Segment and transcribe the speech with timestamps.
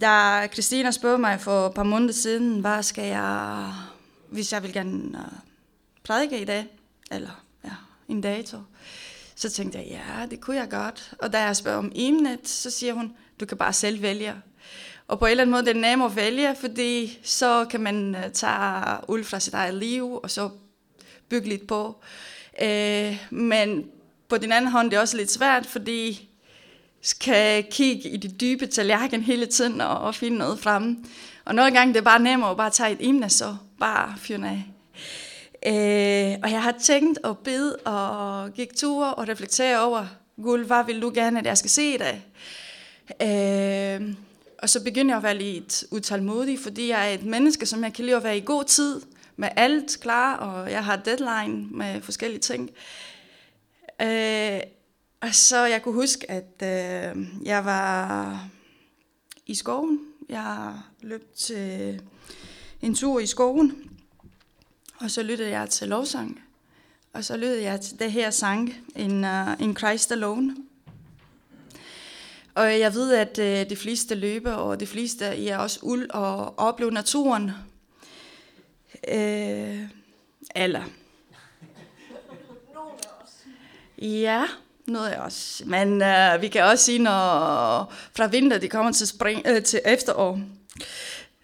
[0.00, 3.72] Da Christina spurgte mig for et par måneder siden, hvad skal jeg,
[4.30, 5.38] hvis jeg vil gerne uh,
[6.02, 6.66] prædike i dag,
[7.10, 7.70] eller ja,
[8.08, 8.58] en dato,
[9.34, 11.14] så tænkte jeg, ja, det kunne jeg godt.
[11.18, 14.34] Og da jeg spørger om emnet, så siger hun, du kan bare selv vælge.
[15.08, 17.80] Og på en eller anden måde det er det nemmere at vælge, fordi så kan
[17.80, 20.50] man uh, tage ud fra sit eget liv, og så
[21.28, 22.02] bygge lidt på.
[22.62, 23.90] Uh, men
[24.28, 26.28] på den anden hånd det er også lidt svært, fordi
[27.06, 31.04] skal kigge i de dybe tallerken hele tiden og, og finde noget frem.
[31.44, 34.48] Og nogle gange det er bare nemmere at bare tage et emne, så bare fyre
[34.48, 34.64] af.
[35.66, 40.06] Øh, og jeg har tænkt og bede og gik ture og reflektere over,
[40.42, 42.26] Guld, hvad vil du gerne, at jeg skal se i dag?
[43.22, 44.14] Øh,
[44.58, 47.92] og så begynder jeg at være lidt utålmodig, fordi jeg er et menneske, som jeg
[47.92, 49.00] kan lide at være i god tid,
[49.36, 52.70] med alt klar, og jeg har deadline med forskellige ting.
[54.02, 54.60] Øh,
[55.26, 58.48] og så jeg kunne huske, at øh, jeg var
[59.46, 60.00] i skoven.
[60.28, 62.02] Jeg løb til
[62.82, 63.90] en tur i skoven,
[65.00, 66.42] og så lyttede jeg til lovsang.
[67.12, 70.56] Og så lyttede jeg til det her sang, en, uh, en Christ Alone.
[72.54, 76.10] Og jeg ved, at uh, de fleste løber, og de fleste I er også uld
[76.10, 77.50] og oplever naturen.
[79.08, 79.80] Uh,
[80.54, 80.82] eller.
[83.98, 84.46] Ja,
[84.86, 85.62] noget af os.
[85.66, 89.80] Men øh, vi kan også sige, når fra vinter de kommer til, spring, øh, til
[89.84, 90.40] efterår,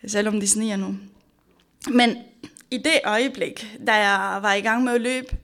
[0.07, 0.97] selvom de sniger nu.
[1.89, 2.17] Men
[2.71, 5.37] i det øjeblik, da jeg var i gang med at løbe,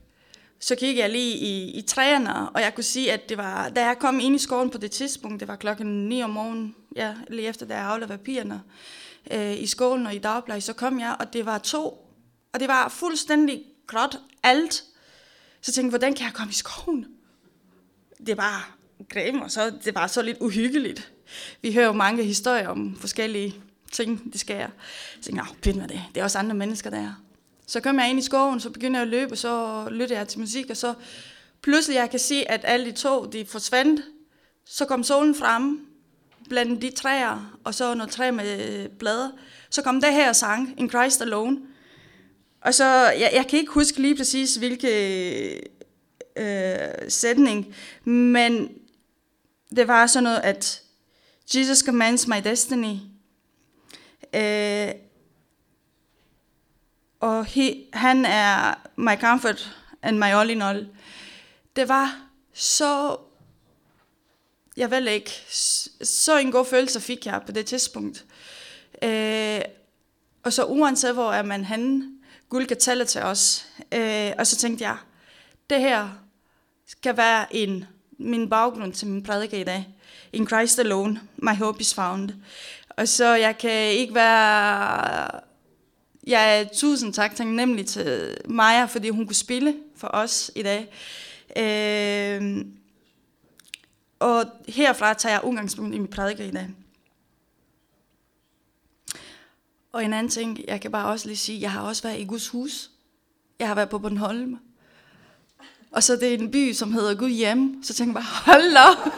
[0.59, 3.85] så kiggede jeg lige i, i træerne, og jeg kunne sige, at det var, da
[3.85, 7.13] jeg kom ind i skoven på det tidspunkt, det var klokken 9 om morgenen, ja,
[7.27, 8.61] lige efter da jeg afleverede papirerne
[9.31, 11.87] øh, i skolen og i dagbladet, så kom jeg, og det var to,
[12.53, 14.83] og det var fuldstændig gråt alt.
[15.61, 17.05] Så tænkte jeg, hvordan kan jeg komme i skoven?
[18.27, 18.77] Det var
[19.09, 21.11] grim, og så, det var så lidt uhyggeligt.
[21.61, 23.55] Vi hører jo mange historier om forskellige
[23.91, 24.55] ting, det sker.
[24.55, 24.69] jeg.
[25.21, 27.23] Tænkte pyt med det, det er også andre mennesker der.
[27.67, 30.27] Så kom jeg ind i skoven, så begyndte jeg at løbe, og så lytter jeg
[30.27, 30.93] til musik, og så
[31.61, 34.01] pludselig jeg kan se, at alle de to, de forsvandt.
[34.65, 35.85] Så kom solen frem
[36.49, 39.31] blandt de træer, og så noget træ med blade.
[39.69, 41.57] Så kom det her sang, In Christ Alone.
[42.61, 45.61] Og så, jeg, jeg kan ikke huske lige præcis, hvilke
[46.39, 48.69] øh, sætning, men
[49.75, 50.81] det var sådan noget, at
[51.55, 52.95] Jesus commands my destiny.
[54.33, 54.91] Øh,
[57.19, 60.87] og he, han er my comfort and my all in all.
[61.75, 62.21] Det var
[62.53, 63.17] så,
[64.77, 65.31] jeg ved ikke,
[66.03, 68.25] så en god følelse fik jeg på det tidspunkt.
[69.03, 69.61] Øh,
[70.43, 72.11] og så uanset hvor er man henne,
[72.49, 73.65] Gud kan tale til os.
[73.91, 74.97] Øh, og så tænkte jeg,
[75.69, 76.09] det her
[76.89, 77.85] skal være en,
[78.17, 79.87] min baggrund til min prædike i dag.
[80.33, 82.29] In Christ alone, my hope is found.
[82.89, 85.39] Og så jeg kan ikke være...
[86.27, 90.89] Jeg er tusind tak nemlig til Maja, fordi hun kunne spille for os i dag.
[91.57, 92.65] Øh,
[94.19, 96.69] og herfra tager jeg udgangspunkt i min prædike i dag.
[99.91, 102.25] Og en anden ting, jeg kan bare også lige sige, jeg har også været i
[102.25, 102.91] Guds hus.
[103.59, 104.59] Jeg har været på Bornholm.
[105.91, 107.83] Og så det er en by, som hedder Gud hjem.
[107.83, 109.13] Så tænker jeg bare, hold op.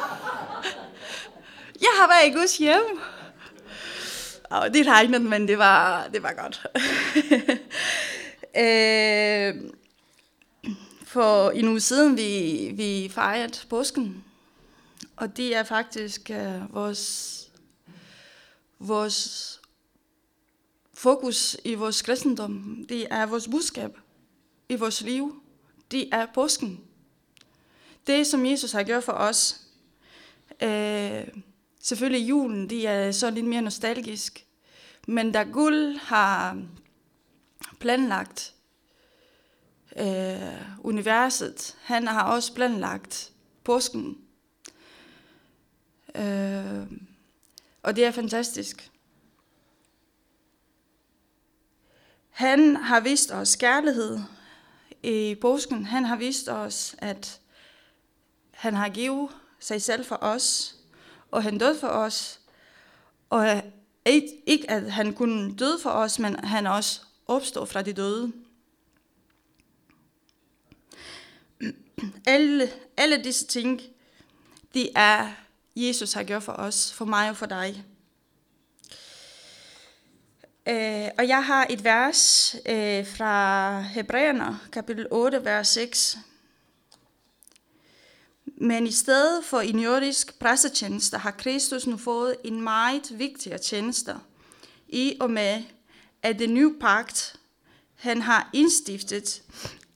[1.81, 2.99] Jeg har været i Guds hjem.
[4.43, 6.65] Og det regnede, men det var, det var godt.
[8.63, 9.71] øh,
[11.03, 14.23] for en uge siden, vi, vi fejrede påsken.
[15.15, 17.37] Og det er faktisk uh, vores,
[18.79, 19.59] vores
[20.93, 22.85] fokus i vores kristendom.
[22.89, 23.97] Det er vores budskab
[24.69, 25.40] i vores liv.
[25.91, 26.83] Det er påsken.
[28.07, 29.61] Det, som Jesus har gjort for os.
[30.61, 31.27] Øh,
[31.81, 34.45] selvfølgelig julen, det er så lidt mere nostalgisk.
[35.07, 36.61] Men da Guld har
[37.79, 38.53] planlagt
[39.97, 43.31] øh, universet, han har også planlagt
[43.63, 44.17] påsken.
[46.15, 46.87] Øh,
[47.83, 48.91] og det er fantastisk.
[52.29, 54.19] Han har vist os kærlighed
[55.03, 55.85] i påsken.
[55.85, 57.39] Han har vist os, at
[58.51, 60.75] han har givet sig selv for os,
[61.31, 62.39] og han døde for os.
[63.29, 63.63] Og
[64.05, 68.31] ikke at han kunne døde for os, men han også opstod fra de døde.
[72.25, 73.81] Alle, alle disse ting,
[74.73, 75.31] det er
[75.75, 77.85] Jesus har gjort for os, for mig og for dig.
[80.67, 86.17] Øh, og jeg har et vers øh, fra Hebræerne, kapitel 8, vers 6.
[88.45, 94.15] Men i stedet for en jordisk pressetjeneste har Kristus nu fået en meget vigtigere tjeneste,
[94.87, 95.63] i og med,
[96.23, 97.35] at det nye pagt,
[97.95, 99.43] han har indstiftet,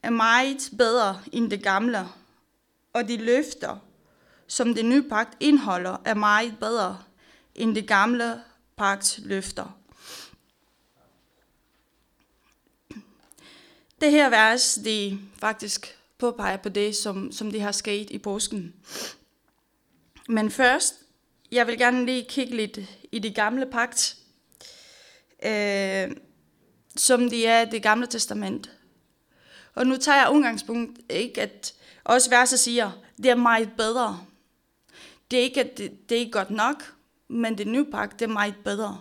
[0.02, 2.08] er meget bedre end det gamle,
[2.92, 3.76] og de løfter,
[4.46, 6.98] som det nye pagt indeholder, er meget bedre
[7.54, 8.40] end det gamle
[8.76, 9.78] pagt løfter.
[14.06, 18.74] Det her vers, det faktisk påpeger på det, som, som det har sket i påsken.
[20.28, 20.94] Men først,
[21.52, 22.78] jeg vil gerne lige kigge lidt
[23.12, 24.16] i det gamle pagt,
[25.44, 26.10] øh,
[26.96, 28.70] som det er det gamle testament.
[29.74, 31.74] Og nu tager jeg udgangspunkt, ikke at
[32.04, 34.20] også verset siger, det er meget bedre.
[35.30, 36.94] Det er ikke, at det, det er ikke godt nok,
[37.28, 39.00] men det nye pagt, det er meget bedre.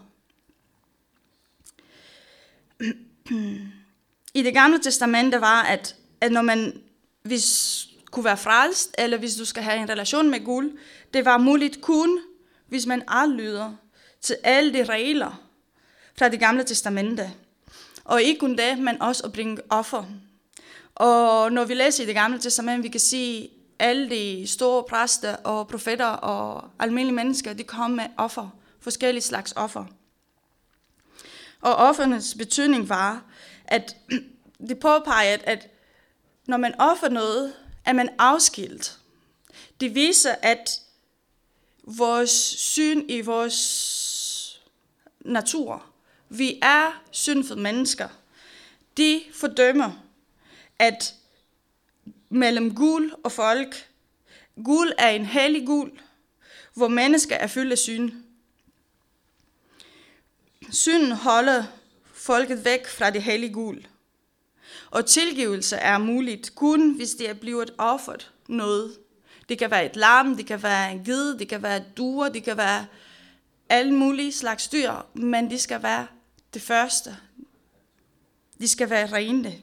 [4.35, 6.81] I det gamle testamente var, at, at når man
[7.23, 10.77] hvis kunne være frelst, eller hvis du skal have en relation med Gud,
[11.13, 12.19] det var muligt kun,
[12.67, 13.73] hvis man adlyder
[14.21, 15.41] til alle de regler
[16.17, 17.31] fra det gamle testamente.
[18.03, 20.03] Og ikke kun det, men også at bringe offer.
[20.95, 23.49] Og når vi læser i det gamle testamente, vi kan se,
[23.79, 28.49] alle de store præster og profeter og almindelige mennesker, de kom med offer,
[28.79, 29.85] forskellige slags offer.
[31.61, 33.23] Og offernes betydning var,
[33.67, 33.95] at
[34.69, 35.67] det påpeger, at
[36.47, 37.53] når man offer noget,
[37.85, 38.99] er man afskilt.
[39.79, 40.81] Det viser, at
[41.83, 44.61] vores syn i vores
[45.19, 45.85] natur,
[46.29, 48.09] vi er syndfede mennesker,
[48.97, 49.91] de fordømmer,
[50.79, 51.13] at
[52.29, 53.89] mellem gul og folk,
[54.63, 55.91] gul er en hellig gul,
[56.73, 58.11] hvor mennesker er fyldt af syn.
[60.71, 61.63] Synden holder
[62.25, 63.87] folket væk fra det hellige gul.
[64.91, 68.97] Og tilgivelse er muligt kun, hvis det er blevet offeret noget.
[69.49, 72.43] Det kan være et lam, det kan være en ged, det kan være duer, det
[72.43, 72.85] kan være
[73.69, 76.07] alle mulige slags dyr, men det skal være
[76.53, 77.17] det første.
[78.59, 79.53] De skal være rene.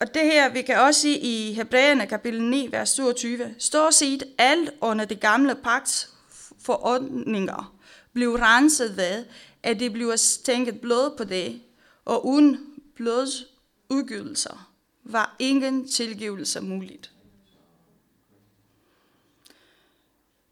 [0.00, 4.22] Og det her, vi kan også se i Hebræerne kapitel 9, vers 27, står set
[4.38, 6.10] alt under det gamle pagt
[6.62, 7.76] forordninger
[8.16, 9.24] blev renset ved,
[9.66, 11.62] at det bliver stænket blod på det,
[12.04, 13.44] og uden blods
[13.88, 14.72] udgivelser
[15.04, 17.12] var ingen tilgivelse muligt.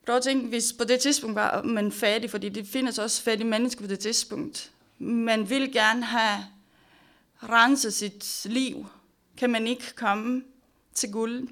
[0.07, 3.49] Prøv at tænke, hvis på det tidspunkt var man fattig, fordi det findes også fattige
[3.49, 4.73] mennesker på det tidspunkt.
[4.99, 6.45] Man vil gerne have
[7.43, 8.87] renset sit liv.
[9.37, 10.43] Kan man ikke komme
[10.95, 11.49] til guld,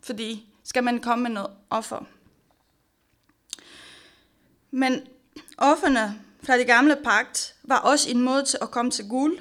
[0.00, 2.04] fordi skal man komme med noget offer.
[4.70, 5.02] Men
[5.58, 9.38] offerne fra det gamle pagt var også en måde til at komme til guld.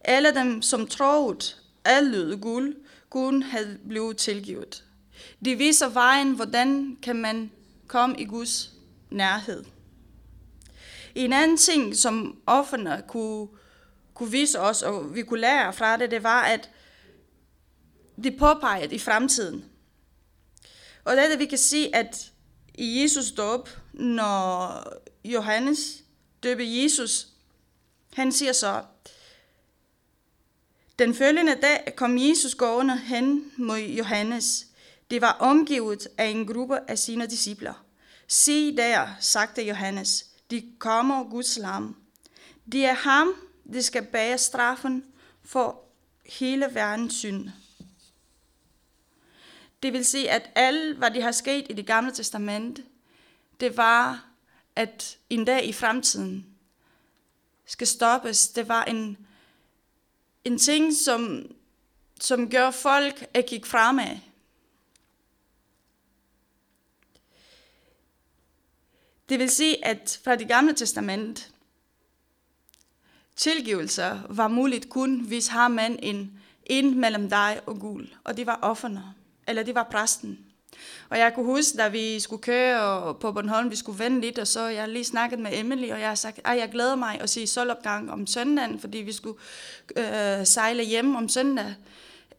[0.00, 1.54] Alle dem, som troede,
[1.84, 2.76] alle guld,
[3.10, 4.84] kun havde blevet tilgivet.
[5.44, 7.50] De viser vejen, hvordan kan man
[7.86, 8.72] komme i Guds
[9.10, 9.64] nærhed.
[11.14, 13.48] En anden ting, som offerne kunne,
[14.14, 16.70] kunne vise os, og vi kunne lære fra det, det var, at
[18.24, 19.64] det påpegede i fremtiden.
[21.04, 22.32] Og det er det, vi kan sige, at
[22.80, 24.84] i Jesus dåb, når
[25.24, 26.02] Johannes
[26.42, 27.26] døber Jesus,
[28.12, 28.82] han siger så,
[30.98, 34.66] den følgende dag kom Jesus gående hen mod Johannes.
[35.10, 37.84] Det var omgivet af en gruppe af sine discipler.
[38.28, 41.96] Se der, sagde Johannes, de kommer Guds lam.
[42.72, 43.34] Det er ham,
[43.72, 45.04] det skal bære straffen
[45.44, 45.84] for
[46.26, 47.48] hele verdens synd.
[49.82, 52.84] Det vil sige, at alt, hvad det har sket i det gamle testamente,
[53.60, 54.24] det var,
[54.76, 56.46] at en dag i fremtiden
[57.66, 58.48] skal stoppes.
[58.48, 59.18] Det var en,
[60.44, 61.52] en ting, som,
[62.20, 64.18] som gør folk at kigge fremad.
[69.28, 71.52] Det vil sige, at fra det gamle testament,
[73.36, 78.46] tilgivelser var muligt kun, hvis har man en ind mellem dig og Gud, og det
[78.46, 79.14] var offerne,
[79.50, 80.38] eller det var præsten.
[81.10, 84.46] Og jeg kunne huske, da vi skulle køre på Bornholm, vi skulle vende lidt, og
[84.46, 87.30] så jeg lige snakket med Emily, og jeg har sagt, at jeg glæder mig at
[87.30, 89.38] se solopgang om søndagen, fordi vi skulle
[89.96, 91.74] øh, sejle hjem om søndag.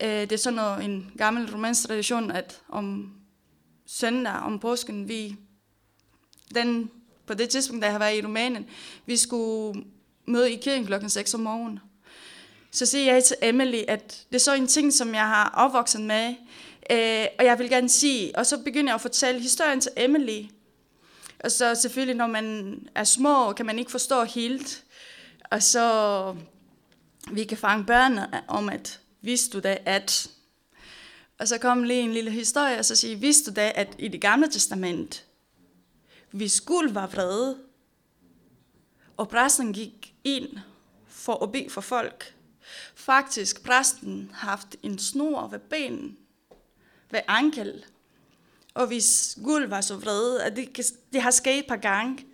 [0.01, 3.13] Øh, det er sådan noget, en gammel romansk tradition, at om
[3.87, 5.35] søndag, om påsken, vi,
[6.55, 6.91] den,
[7.25, 8.65] på det tidspunkt, da jeg har været i Rumænien,
[9.05, 9.83] vi skulle
[10.25, 11.79] møde i kirken klokken 6 om morgenen.
[12.71, 16.01] Så siger jeg til Emily, at det er så en ting, som jeg har opvokset
[16.01, 16.35] med,
[16.89, 20.45] Øh, og jeg vil gerne sige, og så begynder jeg at fortælle historien til Emily.
[21.43, 24.83] Og så selvfølgelig, når man er små, kan man ikke forstå helt.
[25.51, 26.35] Og så
[27.31, 30.29] vi kan fange børn om, at vidste du da, at...
[31.39, 34.07] Og så kom lige en lille historie, og så siger, vidste du da, at i
[34.07, 35.25] det gamle testament,
[36.31, 37.57] hvis guld var vrede,
[39.17, 40.57] og præsten gik ind
[41.07, 42.35] for at bede for folk,
[42.95, 46.17] faktisk præsten haft en snor ved benen,
[47.11, 47.85] ved ankel,
[48.73, 52.25] og hvis guld var så vred, at det, det har sket et par gange,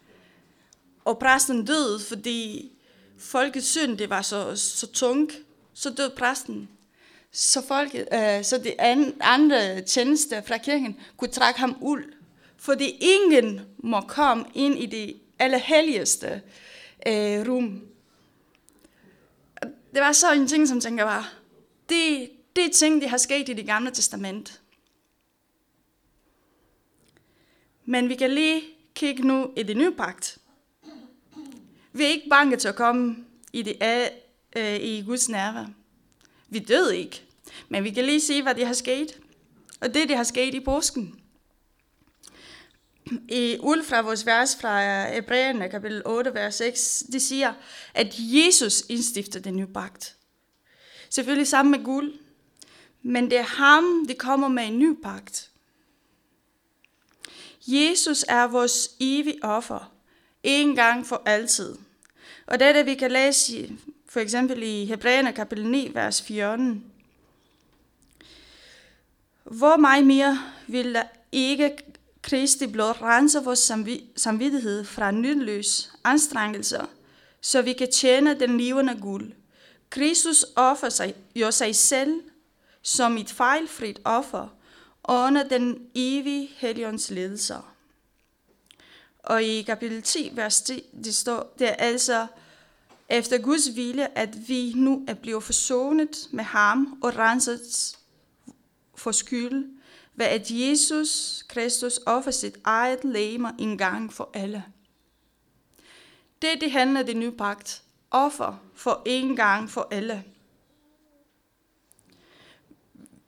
[1.05, 2.72] og præsten døde, fordi
[3.17, 5.31] folkets synd det var så, så tung,
[5.74, 6.69] så døde præsten.
[7.31, 8.81] Så, folket, øh, så de
[9.22, 12.01] andre tjenester fra kirken kunne trække ham ud.
[12.57, 16.41] Fordi ingen må komme ind i det allerhelligste
[17.07, 17.81] øh, rum.
[19.93, 21.34] Det var så en ting, som tænker var,
[21.89, 24.62] det, det er ting, der har sket i det gamle testament.
[27.89, 28.62] Men vi kan lige
[28.96, 30.38] kigge nu i det nye pagt.
[31.94, 33.15] Vi er ikke bange til at komme
[33.53, 33.77] i, det,
[34.56, 35.65] øh, i Guds nærvær.
[36.50, 37.22] Vi døde ikke,
[37.70, 39.20] men vi kan lige se, hvad det har sket.
[39.82, 41.20] Og det, det har sket i påsken.
[43.29, 47.53] I ud fra vores vers fra Hebræerne, kapitel 8, vers 6, det siger,
[47.94, 50.15] at Jesus indstifter den nye pagt.
[51.10, 52.13] Selvfølgelig sammen med guld,
[53.01, 55.47] men det er ham, det kommer med en ny pagt.
[57.68, 59.92] Jesus er vores evige offer,
[60.44, 61.76] en gang for altid.
[62.46, 63.74] Og det er det, vi kan læse i,
[64.10, 66.84] for eksempel i Hebræerne kapitel 9, vers 14.
[69.44, 71.78] Hvor meget mere vil der ikke
[72.22, 73.72] Kristi blod rense vores
[74.16, 76.86] samvittighed fra nytteløs anstrengelser,
[77.42, 79.32] så vi kan tjene den levende guld.
[79.90, 82.22] Kristus offer sig, jo sig selv
[82.82, 84.57] som et fejlfrit offer
[85.08, 87.74] under den evige Helions ledelser.
[89.20, 92.28] Og i kapitel 10, vers 10, det står, det er altså
[93.10, 97.98] efter Guds vilje, at vi nu er blevet forsonet med ham og renset
[98.96, 99.66] for skyld,
[100.16, 104.64] ved at Jesus Kristus offer sit eget læme en gang for alle.
[106.42, 107.84] Det, det handler det nye pagt.
[108.12, 110.24] Offer for en gang for alle.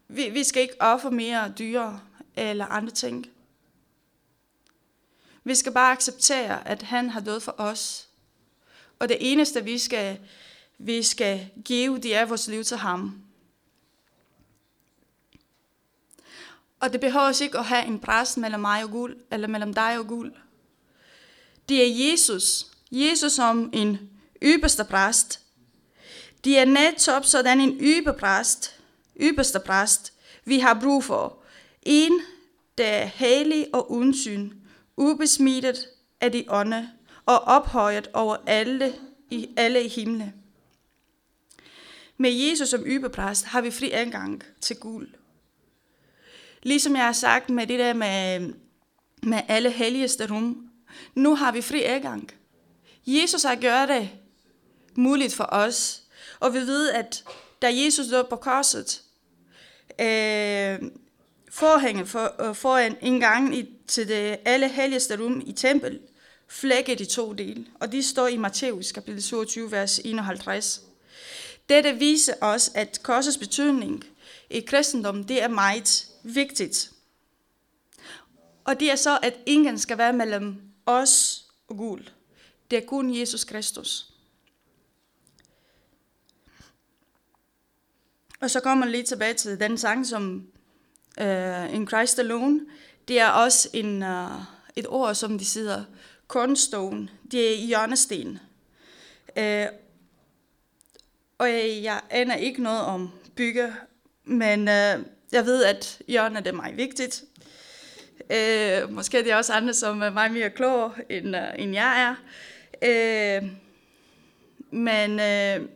[0.10, 2.00] Vi, vi skal ikke ofre mere dyre
[2.36, 3.28] eller andre ting.
[5.44, 8.08] Vi skal bare acceptere, at han har død for os.
[9.00, 10.20] Og det eneste, vi skal,
[10.78, 13.22] vi skal give, det er vores liv til ham.
[16.80, 20.00] Og det behøver ikke at have en præst mellem mig og guld, eller mellem dig
[20.00, 20.34] og guld.
[21.70, 22.66] Det er Jesus.
[22.92, 24.10] Jesus som en
[24.44, 25.40] ypperste præst.
[26.44, 28.79] Det er netop sådan en ypperpræst,
[29.20, 30.14] ypperste præst,
[30.46, 31.44] vi har brug for.
[31.84, 32.22] En,
[32.78, 34.52] der er hellig og undsyn,
[34.98, 35.88] ubesmittet
[36.22, 36.90] af de ånde
[37.26, 38.96] og ophøjet over alle
[39.30, 40.34] i, alle i himle.
[42.18, 45.10] Med Jesus som ypperpræst har vi fri adgang til guld.
[46.64, 48.54] Ligesom jeg har sagt med det der med,
[49.24, 50.70] med alle helligeste rum,
[51.16, 52.32] nu har vi fri adgang.
[53.06, 54.10] Jesus har gjort det
[54.96, 56.04] muligt for os.
[56.40, 57.24] Og vi ved, at
[57.62, 59.02] da Jesus døde på korset,
[60.00, 60.92] øh,
[61.50, 66.00] forhænget for, øh, foran indgangen i, til det alle helligste rum i tempel,
[66.48, 67.66] flækket i to dele.
[67.80, 70.82] Og de står i Matthæus kapitel 27, vers 51.
[71.70, 74.04] Dette viser os, at korsets betydning
[74.50, 76.92] i kristendommen, det er meget vigtigt.
[78.64, 82.10] Og det er så, at ingen skal være mellem os og Gud.
[82.72, 84.09] Det er kun Jesus Kristus.
[88.42, 90.48] Og så kommer man lige tilbage til den sang, som
[91.22, 92.60] uh, In Christ Alone.
[93.08, 94.42] Det er også en, uh,
[94.76, 95.84] et ord, som de siger,
[96.28, 97.10] cornerstone.
[97.32, 98.40] Det er hjørnesten.
[99.38, 99.66] Uh,
[101.38, 103.74] og jeg, jeg aner ikke noget om bygge,
[104.24, 107.24] men uh, jeg ved, at hjørnet er meget vigtigt.
[108.20, 112.16] Uh, måske er det også andre, som er meget mere klogere, end, uh, end jeg
[112.82, 113.40] er.
[113.42, 113.50] Uh,
[114.72, 115.70] men uh,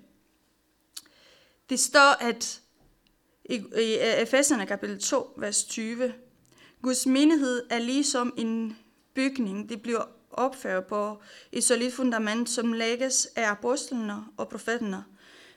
[1.73, 2.61] det står, at
[3.45, 6.13] i, i Efeserne kapitel 2, vers 20,
[6.81, 8.77] Guds menighed er ligesom en
[9.13, 15.03] bygning, det bliver opført på et solidt fundament, som lægges af apostlene og profeterne,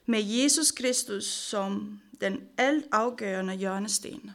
[0.06, 4.30] med Jesus Kristus som den alt afgørende hjørnesten.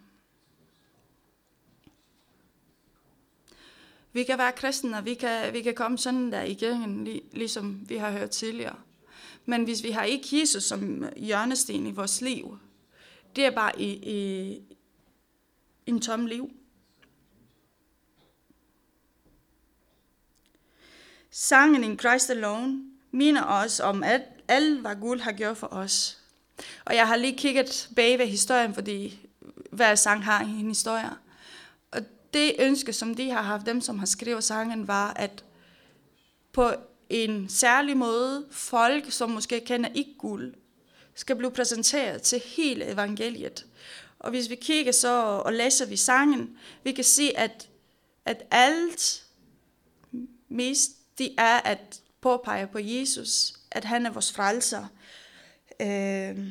[4.14, 8.12] Vi kan være kristne, vi kan, vi kan komme sådan der igen, ligesom vi har
[8.12, 8.76] hørt tidligere.
[9.46, 12.58] Men hvis vi har ikke Jesus som hjørnesten i vores liv,
[13.36, 14.62] det er bare i, i
[15.86, 16.52] en tom liv.
[21.32, 26.18] Sangen In Christ Alone minder os om at alt, hvad Gud har gjort for os.
[26.86, 29.28] Og jeg har lige kigget bag ved historien, fordi
[29.72, 31.10] hver sang har en historie.
[31.92, 32.02] Og
[32.34, 35.46] det ønske, som de har haft, dem som har skrevet sangen, var, at
[36.52, 36.72] på
[37.12, 40.54] en særlig måde, folk, som måske kender ikke guld,
[41.16, 43.66] skal blive præsenteret til hele evangeliet.
[44.20, 45.14] Og hvis vi kigger så
[45.46, 47.70] og læser vi sangen, vi kan se, at,
[48.26, 49.26] at alt
[50.50, 54.88] mest det er at påpege på Jesus, at han er vores frelser.
[55.80, 56.48] Øh,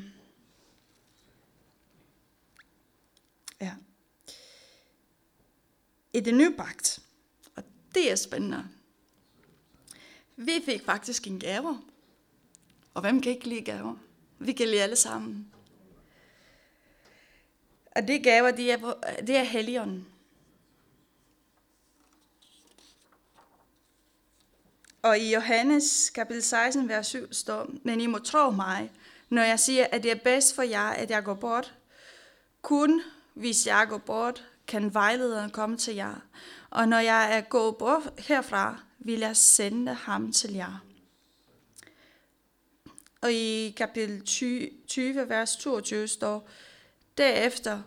[3.60, 3.72] ja.
[6.12, 6.98] I det nye pagt,
[7.56, 7.62] og
[7.94, 8.64] det er spændende,
[10.46, 11.82] vi fik faktisk en gave.
[12.94, 13.94] Og hvem kan ikke lide gaver?
[14.38, 15.52] Vi kan lide alle sammen.
[17.96, 18.94] Og det gaver, det er,
[19.26, 20.06] det er helligånden.
[25.02, 28.92] Og i Johannes kapitel 16, vers 7 står, men I må tro mig,
[29.28, 31.74] når jeg siger, at det er bedst for jer, at jeg går bort.
[32.62, 33.02] Kun
[33.34, 36.14] hvis jeg går bort, kan vejlederen komme til jer.
[36.70, 40.84] Og når jeg er gået bort herfra, vil jeg sende ham til jer.
[43.20, 44.24] Og i kapitel
[44.86, 46.48] 20, vers 22 står,
[47.18, 47.82] derefter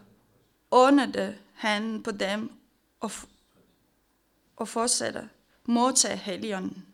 [0.72, 2.52] åndede han på dem
[3.00, 3.12] og,
[4.56, 5.28] og fortsætter,
[5.66, 6.86] modtage helligånden.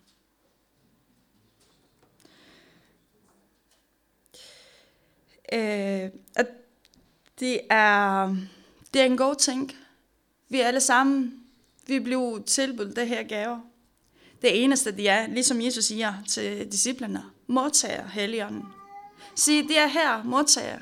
[5.54, 6.48] Øh, at
[7.40, 8.36] det er,
[8.94, 9.72] det er en god ting.
[10.50, 11.39] Vi alle sammen,
[11.90, 13.62] vi blev tilbudt det her gave.
[14.42, 18.64] Det eneste, de er, ligesom Jesus siger til disciplerne, modtager helligånden.
[19.36, 20.80] Sig, det er her, modtager.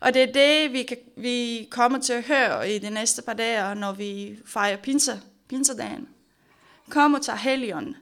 [0.00, 3.32] Og det er det, vi, kan, vi kommer til at høre i de næste par
[3.32, 6.08] dage, når vi fejrer pinse, pinsedagen.
[6.90, 7.96] Kom og tag helligånden.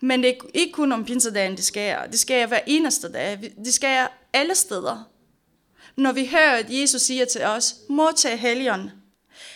[0.00, 2.06] Men det er ikke kun om pinsedagen, det sker.
[2.06, 3.52] Det sker hver eneste dag.
[3.64, 5.10] Det sker alle steder.
[5.96, 8.90] Når vi hører, at Jesus siger til os, modtag helligånden.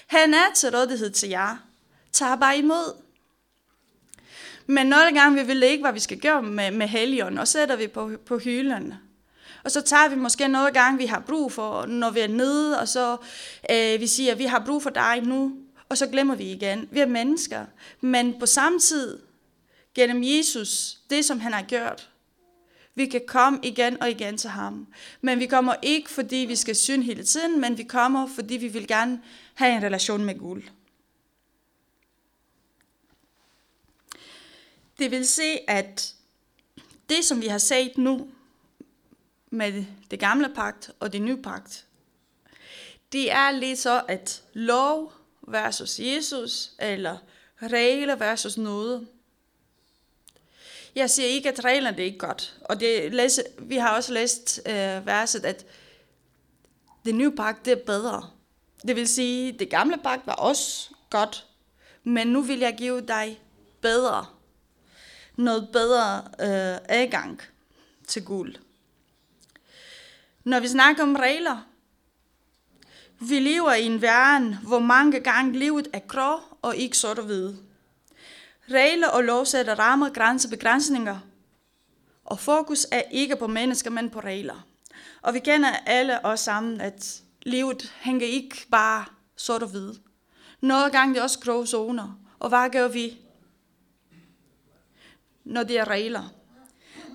[0.07, 1.64] Han er til rådighed til jer
[2.15, 3.03] tager bare imod.
[4.67, 7.77] Men nogle gange vi vil ikke, hvad vi skal gøre med, med helgen, og sætter
[7.77, 8.95] vi på, på hylden.
[9.65, 12.81] Og så tager vi måske noget gang, vi har brug for, når vi er nede,
[12.81, 13.17] og så
[13.71, 15.57] øh, vi siger, vi har brug for dig nu,
[15.89, 16.89] og så glemmer vi igen.
[16.91, 17.65] Vi er mennesker,
[18.01, 19.19] men på samme tid,
[19.95, 22.11] gennem Jesus, det som han har gjort,
[22.95, 24.87] vi kan komme igen og igen til ham.
[25.21, 28.69] Men vi kommer ikke, fordi vi skal synde hele tiden, men vi kommer, fordi vi
[28.69, 29.21] vil gerne
[29.55, 30.63] have en relation med Gud.
[34.99, 36.15] Det vil se, at
[37.09, 38.31] det, som vi har set nu
[39.51, 41.87] med det gamle pagt og det nye pagt,
[43.13, 47.19] det er lige så, at lov versus Jesus, eller
[47.63, 49.09] regler versus noget.
[50.95, 52.57] Jeg siger ikke, at reglerne det er ikke godt.
[52.61, 55.67] Og det læse, vi har også læst øh, verset, at
[57.05, 58.31] det nye pagt det er bedre.
[58.87, 61.47] Det vil sige, det gamle pagt var også godt,
[62.05, 63.41] men nu vil jeg give dig
[63.81, 64.27] bedre
[65.37, 67.41] noget bedre øh, adgang
[68.07, 68.55] til guld.
[70.45, 71.67] Når vi snakker om regler,
[73.21, 77.25] vi lever i en verden, hvor mange gange livet er grå og ikke sort og
[77.25, 77.57] hvide.
[78.71, 81.19] Regler og lov sætter rammer, grænser, begrænsninger.
[82.25, 84.67] Og fokus er ikke på mennesker, men på regler.
[85.23, 89.05] Og vi kender alle os sammen, at livet hænger ikke bare
[89.37, 89.95] sort og hvid.
[90.61, 92.19] Nogle gange det er også grå zoner.
[92.39, 93.24] Og hvad gør vi?
[95.45, 96.29] Når det er regler.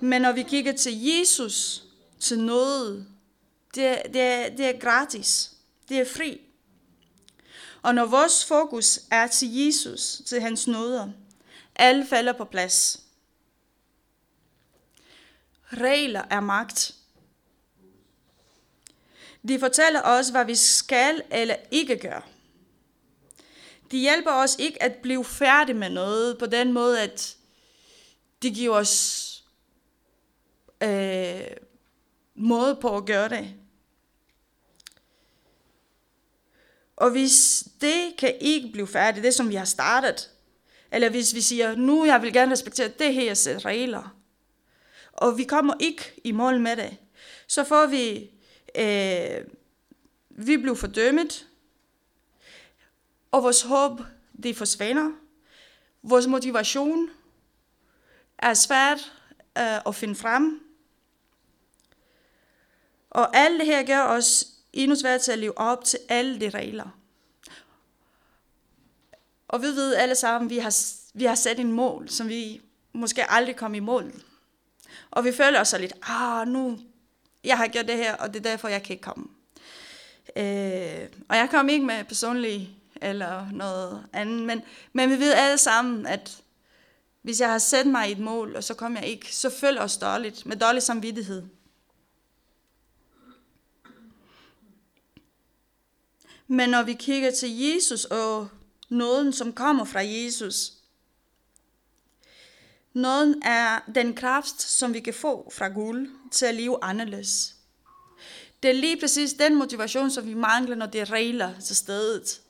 [0.00, 1.84] Men når vi kigger til Jesus,
[2.20, 3.06] til noget,
[3.74, 5.50] det, det, er, det er gratis.
[5.88, 6.40] Det er fri.
[7.82, 11.08] Og når vores fokus er til Jesus, til hans nåder,
[11.76, 13.00] alle falder på plads.
[15.72, 16.94] Regler er magt.
[19.48, 22.22] De fortæller os, hvad vi skal eller ikke gøre.
[23.90, 27.36] De hjælper os ikke at blive færdige med noget på den måde, at
[28.42, 29.44] det giver os
[30.82, 31.40] øh,
[32.34, 33.54] måde på at gøre det.
[36.96, 40.30] Og hvis det kan ikke blive færdigt, det som vi har startet,
[40.92, 44.16] eller hvis vi siger, nu jeg vil gerne respektere det her sæt regler,
[45.12, 46.96] og vi kommer ikke i mål med det,
[47.46, 48.30] så får vi,
[48.74, 49.44] øh,
[50.30, 51.46] vi bliver fordømmet,
[53.30, 54.00] og vores håb,
[54.42, 55.10] det forsvinder.
[56.02, 57.10] Vores motivation,
[58.42, 59.12] er svært
[59.58, 60.60] øh, at finde frem.
[63.10, 66.50] Og alt det her gør os endnu sværere til at leve op til alle de
[66.50, 66.96] regler.
[69.48, 70.76] Og vi ved alle sammen, vi har,
[71.14, 72.60] vi har sat en mål, som vi
[72.92, 74.12] måske aldrig kom i mål.
[75.10, 76.78] Og vi føler os så lidt, ah, nu,
[77.44, 79.26] jeg har gjort det her, og det er derfor, jeg kan ikke komme.
[80.36, 85.58] Øh, og jeg kom ikke med personlig eller noget andet, men, men vi ved alle
[85.58, 86.42] sammen, at
[87.22, 89.80] hvis jeg har sat mig i et mål, og så kommer jeg ikke, så føler
[89.80, 91.42] os dårligt, med dårlig samvittighed.
[96.46, 98.48] Men når vi kigger til Jesus og
[98.88, 100.72] nåden, som kommer fra Jesus,
[102.92, 107.56] nåden er den kraft, som vi kan få fra Gud til at leve anderledes.
[108.62, 112.40] Det er lige præcis den motivation, som vi mangler, når det regler til stedet.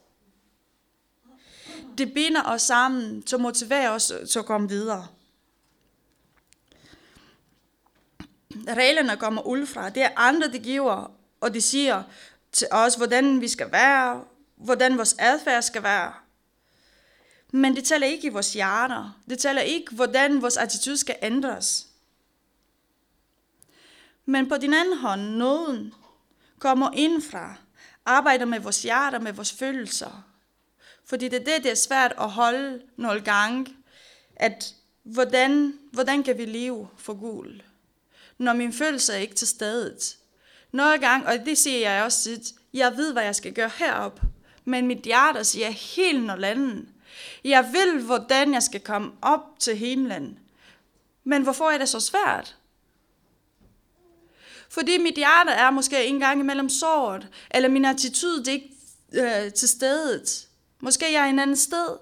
[1.99, 5.07] Det binder os sammen til at motivere os til at komme videre.
[8.69, 9.89] Reglerne kommer udefra.
[9.89, 12.03] Det er andre, der giver, og de siger
[12.53, 14.25] til os, hvordan vi skal være,
[14.57, 16.13] hvordan vores adfærd skal være.
[17.53, 19.21] Men det tæller ikke i vores hjerter.
[19.31, 21.87] Det tæller ikke, hvordan vores attitude skal ændres.
[24.25, 25.95] Men på din anden hånd, nåden
[26.59, 27.55] kommer indfra,
[28.05, 30.30] arbejder med vores hjerter, med vores følelser.
[31.11, 33.67] Fordi det er det, det er svært at holde nogle gange,
[34.37, 37.63] at hvordan, hvordan kan vi leve for gul,
[38.39, 40.17] når min følelse er ikke til stedet.
[40.73, 44.21] Nogle gange, og det siger jeg også tit, jeg ved, hvad jeg skal gøre herop,
[44.65, 46.89] men mit hjerte siger helt noget andet.
[47.45, 50.39] Jeg vil, hvordan jeg skal komme op til himlen.
[51.25, 52.57] Men hvorfor er det så svært?
[54.69, 58.75] Fordi mit hjerte er måske en gang imellem såret, eller min attitude det er ikke
[59.13, 60.47] øh, til stedet.
[60.81, 61.99] Måske jeg er en anden sted.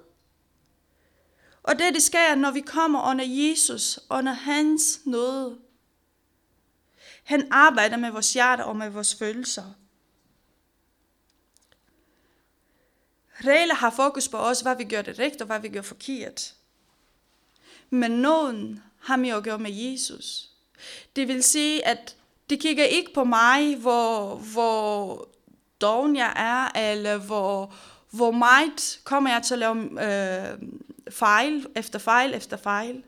[1.62, 5.58] Og det, det sker, når vi kommer under Jesus, under hans nåde.
[7.24, 9.64] Han arbejder med vores hjerte og med vores følelser.
[13.44, 16.54] Regler har fokus på os, hvad vi gør det rigtigt og hvad vi gør forkert.
[17.90, 20.50] Men nåden har mere at gøre med Jesus.
[21.16, 22.16] Det vil sige, at
[22.50, 25.28] det kigger ikke på mig, hvor, hvor
[25.80, 27.74] doven jeg er, eller hvor,
[28.10, 30.58] hvor meget kommer jeg til at lave øh,
[31.10, 33.04] fejl efter fejl efter fejl.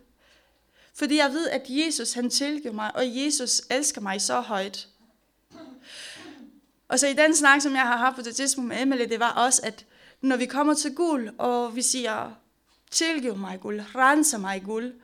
[0.94, 4.88] Fordi jeg ved, at Jesus han tilgiver mig, og Jesus elsker mig så højt.
[6.88, 9.20] Og så i den snak, som jeg har haft på det tidspunkt med Emily, det
[9.20, 9.86] var også, at
[10.20, 12.30] når vi kommer til guld, og vi siger,
[12.90, 14.94] tilgiv mig guld, renser mig guld,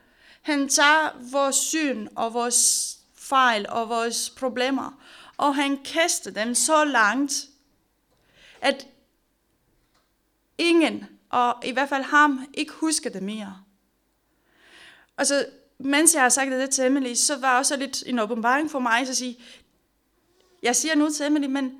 [0.42, 5.00] han tager vores syn og vores fejl og vores problemer,
[5.36, 7.48] og han kaster dem så langt,
[8.60, 8.86] at
[10.58, 13.62] ingen, og i hvert fald ham, ikke husker det mere.
[15.16, 15.46] Og så,
[15.78, 19.00] mens jeg har sagt det til Emily, så var også lidt en åbenbaring for mig,
[19.00, 19.38] at sige,
[20.62, 21.72] jeg siger nu til Emily, men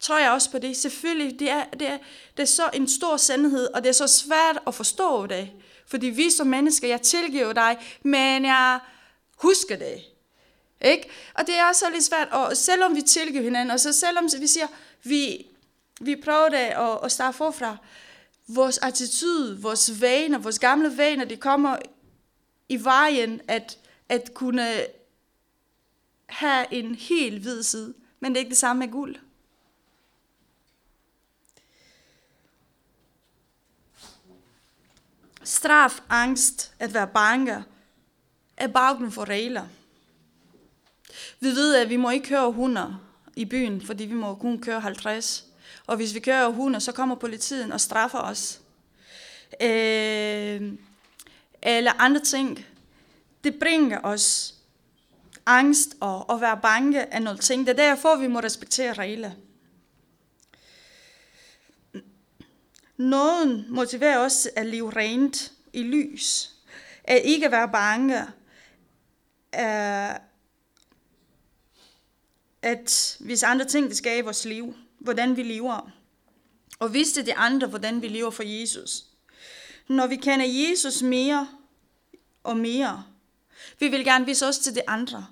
[0.00, 0.76] tror jeg også på det.
[0.76, 1.98] Selvfølgelig, det er, det, er,
[2.36, 5.50] det er så en stor sandhed, og det er så svært at forstå det.
[5.86, 8.80] Fordi vi som mennesker, jeg tilgiver dig, men jeg
[9.36, 10.02] husker det.
[10.80, 11.10] Ikke?
[11.34, 14.46] Og det er også lidt svært, og selvom vi tilgiver hinanden, og så selvom vi
[14.46, 14.66] siger,
[15.02, 15.46] vi,
[16.00, 17.76] vi prøver det at, at starte forfra,
[18.48, 21.76] vores attitude, vores vaner, vores gamle vaner, de kommer
[22.68, 24.86] i vejen at, at kunne
[26.26, 27.94] have en helt hvid side.
[28.20, 29.16] Men det er ikke det samme med guld.
[35.42, 37.64] Straf, angst, at være bange,
[38.56, 39.66] er baggrunden for regler.
[41.40, 42.98] Vi ved, at vi må ikke køre 100
[43.36, 45.47] i byen, fordi vi må kun køre 50.
[45.86, 48.60] Og hvis vi kører 100, så kommer politiet og straffer os.
[49.62, 50.72] Øh,
[51.62, 52.66] eller andre ting.
[53.44, 54.54] Det bringer os
[55.46, 57.66] angst og at være bange af nogle ting.
[57.66, 59.30] Det er derfor, vi må respektere regler.
[62.96, 66.54] Nåden motiverer os at leve rent i lys.
[67.04, 68.26] At ikke være bange.
[72.62, 75.90] At hvis andre ting, det skal i vores liv, hvordan vi lever.
[76.78, 79.04] Og vise de andre, hvordan vi lever for Jesus.
[79.88, 81.48] Når vi kender Jesus mere
[82.42, 83.04] og mere,
[83.78, 85.26] vi vil gerne vise os til de andre.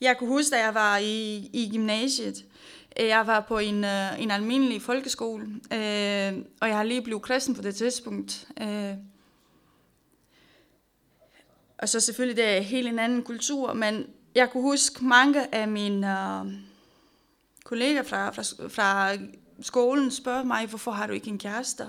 [0.00, 2.44] Jeg kunne huske, da jeg var i, i gymnasiet,
[2.96, 7.54] jeg var på en, øh, en almindelig folkeskole, øh, og jeg har lige blevet kristen
[7.54, 8.48] på det tidspunkt.
[8.60, 8.94] Øh.
[11.78, 15.68] og så selvfølgelig det er helt en anden kultur, men jeg kunne huske mange af
[15.68, 16.52] mine øh,
[17.64, 19.16] kolleger fra, fra, fra
[19.60, 21.84] skolen spørger mig, hvorfor har du ikke en kæreste?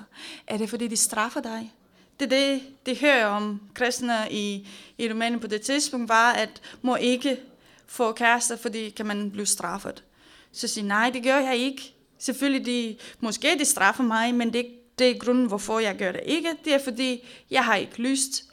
[0.48, 1.74] Er det fordi, de straffer dig?
[2.20, 6.62] Det er det, det hører om kristne i, i Rumænien på det tidspunkt, var, at
[6.82, 7.40] må ikke
[7.88, 10.04] få kærester, fordi kan man blive straffet.
[10.52, 11.94] Så siger nej, det gør jeg ikke.
[12.18, 14.66] Selvfølgelig, de, måske de straffer mig, men det,
[15.00, 16.50] det er grunden, hvorfor jeg gør det ikke.
[16.66, 18.44] Det er fordi, jeg har ikke lyst,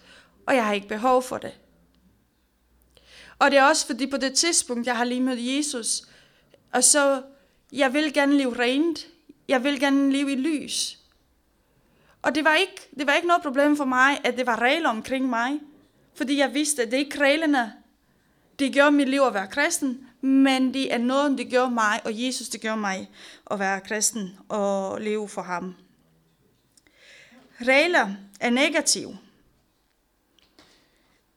[0.47, 1.53] og jeg har ikke behov for det.
[3.39, 6.03] Og det er også fordi på det tidspunkt, jeg har lige mødt Jesus,
[6.73, 7.23] Og så,
[7.73, 9.07] jeg vil gerne leve rent.
[9.49, 10.99] Jeg vil gerne leve i lys.
[12.23, 14.89] Og det var ikke, det var ikke noget problem for mig, at det var regler
[14.89, 15.61] omkring mig.
[16.15, 17.73] Fordi jeg vidste, at det er ikke reglerne,
[18.59, 22.25] det gør mit liv at være kristen, men det er noget, det gjorde mig, og
[22.25, 23.11] Jesus, det gjorde mig
[23.51, 25.75] at være kristen og leve for ham.
[27.61, 29.19] Regler er negative.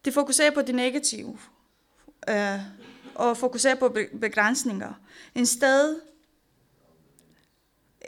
[0.06, 1.38] Det fokuserer på det negative,
[2.30, 2.60] øh,
[3.16, 4.94] og fokusere på begrænsninger.
[5.36, 6.02] En sted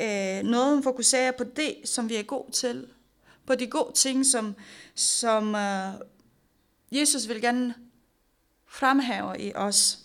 [0.02, 2.88] øh, noget fokuserer på det, som vi er god til.
[3.45, 4.56] På de gode ting, som,
[4.95, 5.93] som øh,
[6.91, 7.76] Jesus vil gerne
[8.65, 9.99] fremhæve i os.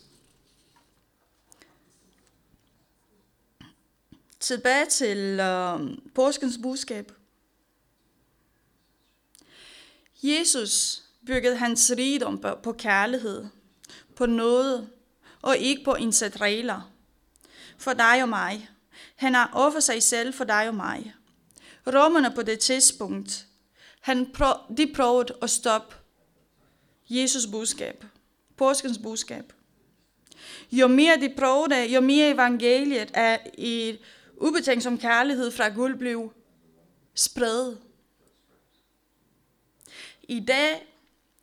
[4.40, 5.81] Tilbage til øh,
[6.14, 7.12] påskens budskab.
[10.23, 13.47] Jesus byggede hans rigdom på, på kærlighed,
[14.18, 14.88] på noget,
[15.42, 16.90] og ikke på indsat regler.
[17.76, 18.70] For dig og mig.
[19.16, 21.14] Han har offer sig selv for dig og mig.
[21.87, 23.46] Romerne på det tidspunkt,
[24.00, 25.96] han prøv, de prøvede at stoppe
[27.09, 28.04] Jesus budskab,
[28.57, 29.52] påskens budskab.
[30.72, 33.98] Jo mere de prøvede, jo mere evangeliet er i
[34.37, 36.33] ubetænkt som kærlighed fra Gud blev
[37.14, 37.78] spredt.
[40.22, 40.94] I dag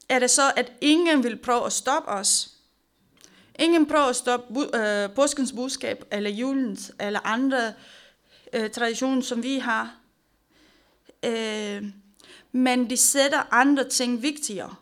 [0.09, 2.54] er det så, at ingen vil prøve at stoppe os.
[3.59, 7.73] Ingen prøver at stoppe bu- øh, påskens budskab, eller julens, eller andre
[8.53, 9.95] øh, traditioner, som vi har.
[11.25, 11.83] Øh,
[12.51, 14.75] men de sætter andre ting vigtigere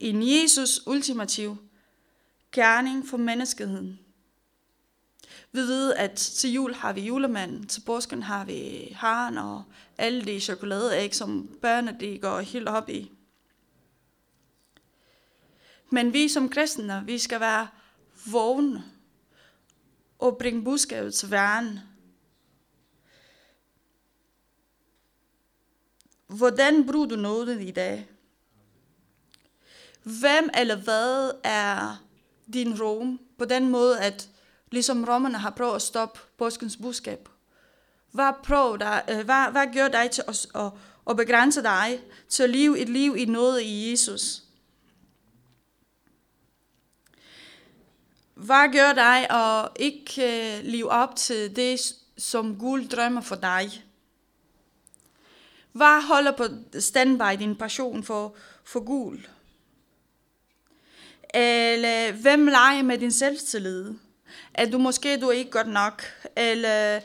[0.00, 1.56] end Jesus ultimativ
[2.52, 3.98] gerning for menneskeheden.
[5.52, 9.62] Vi ved, at til jul har vi julemanden, til påsken har vi haren og
[9.98, 13.12] alle de chokoladeæg, som børnene de går helt op i.
[15.90, 17.68] Men vi som kristne, vi skal være
[18.26, 18.84] vågne
[20.18, 21.80] og bringe budskabet til verden.
[26.26, 28.08] Hvordan bruger du nåden i dag?
[30.02, 32.02] Hvem eller hvad er
[32.52, 34.28] din rom på den måde, at
[34.70, 37.28] ligesom romerne har prøvet at stoppe påskens budskab?
[38.10, 40.72] Hvad, prøv dig, øh, hvad, hvad gør dig til at, at,
[41.10, 44.42] at begrænse dig til at leve et liv i noget i Jesus?
[48.38, 51.80] Hvad gør dig at ikke uh, leve op til det,
[52.18, 53.84] som Gud drømmer for dig?
[55.72, 56.44] Hvad holder på
[56.78, 59.18] standby din passion for, for Gud?
[61.34, 63.94] Eller hvem leger med din selvtillid?
[64.54, 66.02] At du måske du er ikke godt nok,
[66.36, 67.00] eller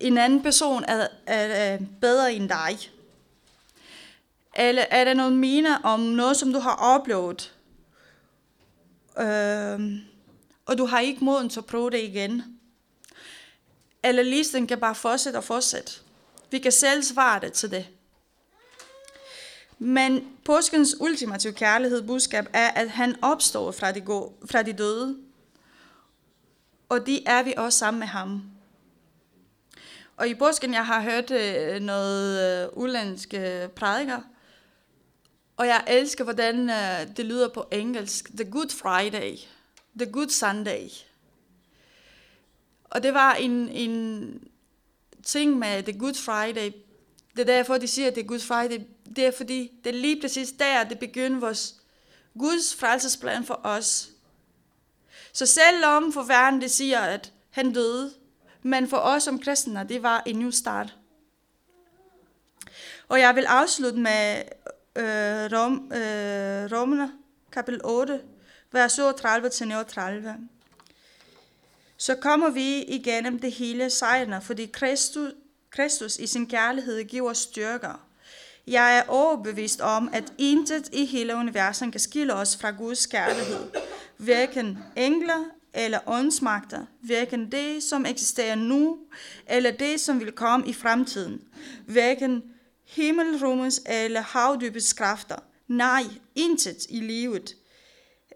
[0.00, 2.78] en anden person er, er, er bedre end dig?
[4.56, 7.54] Eller er der noget mener om noget, som du har oplevet?
[9.18, 10.08] Øh,
[10.68, 12.42] og du har ikke moden til at prøve det igen.
[14.02, 15.92] Eller listen kan bare fortsætte og fortsætte.
[16.50, 17.88] Vi kan selv svare det til det.
[19.78, 25.16] Men påskens ultimative kærlighed budskab er, at han opstår fra de, gode, fra de døde.
[26.88, 28.42] Og det er vi også sammen med ham.
[30.16, 32.72] Og i påsken, jeg har hørt øh, noget
[33.34, 34.20] øh, prædiker,
[35.56, 38.30] og jeg elsker, hvordan øh, det lyder på engelsk.
[38.36, 39.38] The Good Friday.
[39.98, 40.88] The Good Sunday.
[42.84, 44.48] Og det var en, en
[45.22, 46.72] ting med The Good Friday.
[47.36, 48.80] Det er derfor, de siger, at det er Good Friday.
[49.16, 51.74] Det er fordi, det er lige præcis der, det begynder vores
[52.38, 54.10] Guds frelsesplan for os.
[55.32, 58.12] Så selvom for verden det siger, at han døde,
[58.62, 60.96] men for os som kristne, det var en ny start.
[63.08, 64.42] Og jeg vil afslutte med
[64.96, 67.12] øh, Rom, øh, Romerne,
[67.52, 68.20] kapitel 8,
[68.72, 70.28] vers 37-39.
[71.96, 75.32] Så kommer vi igennem det hele sejrende, fordi Kristus,
[75.70, 78.08] Kristus i sin kærlighed giver styrker.
[78.66, 83.66] Jeg er overbevist om, at intet i hele universet kan skille os fra Guds kærlighed.
[84.16, 88.98] Hverken engler eller åndsmagter, hverken det, som eksisterer nu,
[89.46, 91.40] eller det, som vil komme i fremtiden.
[91.86, 92.42] Hverken
[92.84, 95.36] himmelrummets eller havdybets kræfter.
[95.68, 96.02] Nej,
[96.34, 97.54] intet i livet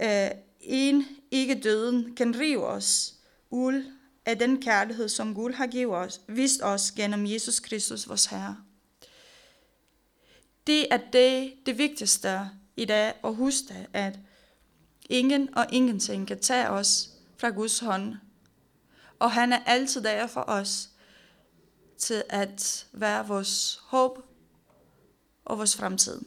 [0.03, 3.15] øh, en ikke døden kan rive os
[3.51, 3.93] ud
[4.27, 8.57] af den kærlighed, som Gud har givet os, vist os gennem Jesus Kristus, vores Herre.
[10.67, 12.41] Det er det, det vigtigste
[12.77, 14.19] i dag at huske, at
[15.11, 18.15] ingen og ingenting kan tage os fra Guds hånd.
[19.19, 20.89] Og han er altid der for os
[21.99, 24.19] til at være vores håb
[25.45, 26.21] og vores fremtid.